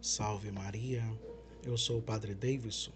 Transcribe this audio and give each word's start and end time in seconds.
Salve 0.00 0.52
Maria, 0.52 1.02
eu 1.64 1.76
sou 1.76 1.98
o 1.98 2.02
Padre 2.02 2.32
Davidson 2.32 2.92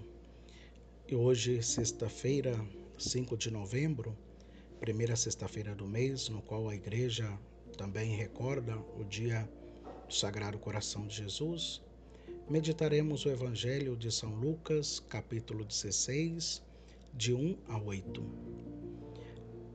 e 1.08 1.16
hoje, 1.16 1.60
sexta-feira, 1.60 2.64
5 2.96 3.36
de 3.36 3.50
novembro, 3.50 4.16
primeira 4.78 5.16
sexta-feira 5.16 5.74
do 5.74 5.84
mês, 5.84 6.28
no 6.28 6.40
qual 6.42 6.68
a 6.68 6.76
Igreja 6.76 7.28
também 7.76 8.14
recorda 8.14 8.76
o 8.96 9.02
dia 9.02 9.50
do 10.06 10.14
Sagrado 10.14 10.58
Coração 10.58 11.04
de 11.08 11.16
Jesus, 11.16 11.82
meditaremos 12.48 13.26
o 13.26 13.30
Evangelho 13.30 13.96
de 13.96 14.12
São 14.12 14.36
Lucas, 14.36 15.00
capítulo 15.00 15.64
16, 15.64 16.62
de 17.14 17.34
1 17.34 17.58
a 17.66 17.82
8. 17.82 18.24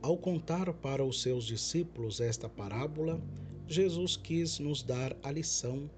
Ao 0.00 0.16
contar 0.16 0.72
para 0.72 1.04
os 1.04 1.20
seus 1.20 1.44
discípulos 1.44 2.22
esta 2.22 2.48
parábola, 2.48 3.20
Jesus 3.66 4.16
quis 4.16 4.58
nos 4.58 4.82
dar 4.82 5.14
a 5.22 5.30
lição 5.30 5.90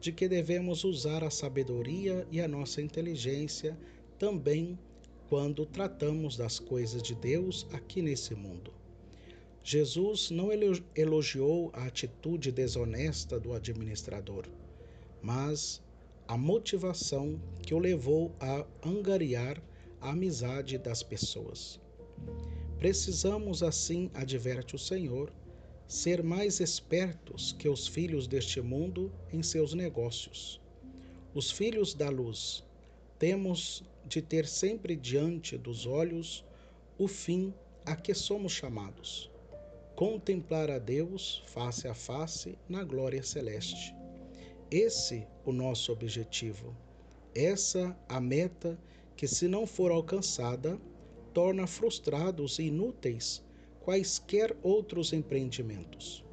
de 0.00 0.12
que 0.12 0.26
devemos 0.26 0.82
usar 0.82 1.22
a 1.22 1.30
sabedoria 1.30 2.26
e 2.30 2.40
a 2.40 2.48
nossa 2.48 2.80
inteligência 2.80 3.78
também 4.18 4.78
quando 5.28 5.64
tratamos 5.66 6.36
das 6.36 6.58
coisas 6.58 7.02
de 7.02 7.14
Deus 7.14 7.66
aqui 7.72 8.02
nesse 8.02 8.34
mundo. 8.34 8.72
Jesus 9.62 10.30
não 10.30 10.48
elogiou 10.96 11.70
a 11.74 11.84
atitude 11.84 12.50
desonesta 12.50 13.38
do 13.38 13.52
administrador, 13.52 14.46
mas 15.22 15.82
a 16.26 16.36
motivação 16.36 17.40
que 17.62 17.74
o 17.74 17.78
levou 17.78 18.34
a 18.40 18.66
angariar 18.84 19.62
a 20.00 20.10
amizade 20.10 20.78
das 20.78 21.02
pessoas. 21.02 21.78
Precisamos, 22.78 23.62
assim, 23.62 24.10
adverte 24.14 24.74
o 24.74 24.78
Senhor, 24.78 25.30
ser 25.90 26.22
mais 26.22 26.60
espertos 26.60 27.52
que 27.52 27.68
os 27.68 27.88
filhos 27.88 28.28
deste 28.28 28.60
mundo 28.60 29.12
em 29.32 29.42
seus 29.42 29.74
negócios. 29.74 30.60
Os 31.34 31.50
filhos 31.50 31.94
da 31.94 32.08
luz 32.08 32.62
temos 33.18 33.82
de 34.06 34.22
ter 34.22 34.46
sempre 34.46 34.94
diante 34.94 35.58
dos 35.58 35.86
olhos 35.86 36.44
o 36.96 37.08
fim 37.08 37.52
a 37.84 37.96
que 37.96 38.14
somos 38.14 38.52
chamados: 38.52 39.28
contemplar 39.96 40.70
a 40.70 40.78
Deus 40.78 41.42
face 41.46 41.88
a 41.88 41.94
face 41.94 42.56
na 42.68 42.84
glória 42.84 43.24
celeste. 43.24 43.92
Esse 44.70 45.26
o 45.44 45.50
nosso 45.50 45.90
objetivo. 45.90 46.72
Essa 47.34 47.98
a 48.08 48.20
meta 48.20 48.78
que, 49.16 49.26
se 49.26 49.48
não 49.48 49.66
for 49.66 49.90
alcançada, 49.90 50.80
torna 51.34 51.66
frustrados 51.66 52.60
e 52.60 52.66
inúteis 52.66 53.42
quaisquer 53.80 54.56
outros 54.62 55.12
empreendimentos. 55.12 56.24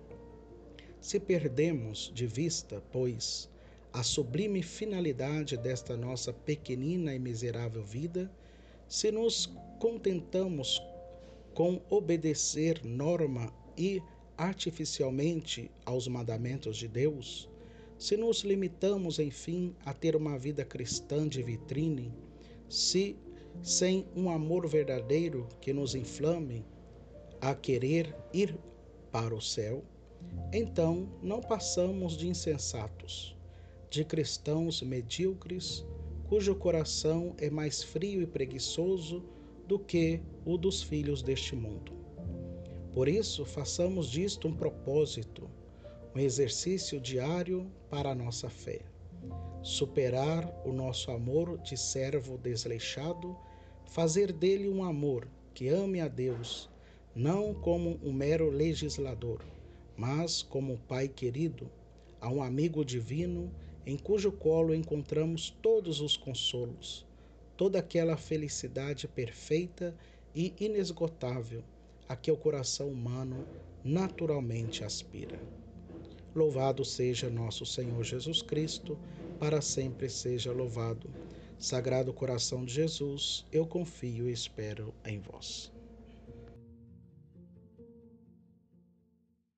Se 0.99 1.19
perdemos 1.19 2.11
de 2.13 2.27
vista, 2.27 2.83
pois, 2.91 3.49
a 3.93 4.03
sublime 4.03 4.61
finalidade 4.61 5.55
desta 5.55 5.95
nossa 5.95 6.33
pequenina 6.33 7.15
e 7.15 7.19
miserável 7.19 7.83
vida, 7.83 8.29
se 8.87 9.11
nos 9.11 9.49
contentamos 9.79 10.81
com 11.53 11.81
obedecer 11.89 12.83
norma 12.83 13.53
e 13.77 14.01
artificialmente 14.37 15.71
aos 15.85 16.07
mandamentos 16.07 16.77
de 16.77 16.87
Deus, 16.87 17.49
se 17.97 18.15
nos 18.15 18.41
limitamos, 18.41 19.17
enfim, 19.17 19.73
a 19.83 19.93
ter 19.93 20.15
uma 20.15 20.37
vida 20.37 20.63
cristã 20.63 21.27
de 21.27 21.41
vitrine, 21.41 22.13
se 22.69 23.15
sem 23.63 24.05
um 24.15 24.29
amor 24.29 24.67
verdadeiro 24.67 25.47
que 25.59 25.73
nos 25.73 25.95
inflame 25.95 26.63
a 27.41 27.53
querer 27.53 28.15
ir 28.33 28.57
para 29.11 29.33
o 29.33 29.41
céu, 29.41 29.83
então 30.51 31.09
não 31.21 31.41
passamos 31.41 32.17
de 32.17 32.27
insensatos, 32.27 33.35
de 33.89 34.03
cristãos 34.03 34.81
medíocres, 34.81 35.85
cujo 36.27 36.55
coração 36.55 37.35
é 37.37 37.49
mais 37.49 37.83
frio 37.83 38.21
e 38.21 38.27
preguiçoso 38.27 39.23
do 39.67 39.79
que 39.79 40.21
o 40.45 40.57
dos 40.57 40.81
filhos 40.81 41.21
deste 41.21 41.55
mundo. 41.55 41.93
Por 42.93 43.07
isso, 43.07 43.45
façamos 43.45 44.09
disto 44.09 44.47
um 44.47 44.53
propósito, 44.53 45.49
um 46.15 46.19
exercício 46.19 46.99
diário 46.99 47.71
para 47.89 48.11
a 48.11 48.15
nossa 48.15 48.49
fé. 48.49 48.81
Superar 49.61 50.51
o 50.65 50.71
nosso 50.71 51.11
amor 51.11 51.57
de 51.59 51.77
servo 51.77 52.37
desleixado, 52.37 53.37
fazer 53.85 54.31
dele 54.31 54.67
um 54.67 54.83
amor 54.83 55.27
que 55.53 55.67
ame 55.67 56.01
a 56.01 56.07
Deus 56.07 56.69
não 57.17 57.51
como 57.51 57.99
um 58.03 58.13
mero 58.13 58.47
legislador, 58.47 59.43
mas 59.97 60.43
como 60.43 60.73
um 60.73 60.77
pai 60.77 61.07
querido, 61.07 61.67
a 62.21 62.29
um 62.29 62.43
amigo 62.43 62.85
divino 62.85 63.51
em 63.87 63.97
cujo 63.97 64.31
colo 64.31 64.71
encontramos 64.71 65.49
todos 65.59 65.99
os 65.99 66.15
consolos, 66.15 67.07
toda 67.57 67.79
aquela 67.79 68.15
felicidade 68.17 69.07
perfeita 69.07 69.95
e 70.35 70.53
inesgotável 70.59 71.63
a 72.07 72.15
que 72.15 72.29
o 72.29 72.37
coração 72.37 72.89
humano 72.89 73.47
naturalmente 73.83 74.83
aspira. 74.83 75.39
Louvado 76.35 76.85
seja 76.85 77.31
nosso 77.31 77.65
Senhor 77.65 78.03
Jesus 78.03 78.43
Cristo, 78.43 78.95
para 79.39 79.59
sempre 79.59 80.07
seja 80.07 80.51
louvado. 80.51 81.09
Sagrado 81.57 82.13
coração 82.13 82.63
de 82.63 82.75
Jesus, 82.75 83.43
eu 83.51 83.65
confio 83.65 84.29
e 84.29 84.31
espero 84.31 84.93
em 85.03 85.19
vós. 85.19 85.75